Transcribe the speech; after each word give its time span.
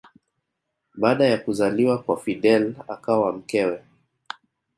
Baada 0.95 1.25
ya 1.25 1.37
kuzaliwa 1.37 2.03
kwa 2.03 2.17
Fidel 2.19 2.75
akawa 2.87 3.33
mkewe 3.33 3.83